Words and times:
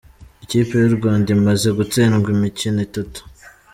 Ikipe 0.43 0.73
y’u 0.81 0.95
Rwanda 0.97 1.27
imaze 1.37 1.67
gutsindwa 1.77 2.27
imikino 2.37 2.79
itatu 2.87 3.19